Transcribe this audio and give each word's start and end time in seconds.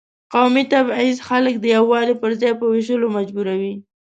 قومي 0.33 0.63
تبعیض 0.73 1.17
خلک 1.29 1.55
د 1.59 1.65
یووالي 1.75 2.15
پر 2.21 2.31
ځای 2.41 2.53
په 2.59 2.65
وېشلو 2.71 3.07
مجبوروي. 3.17 3.73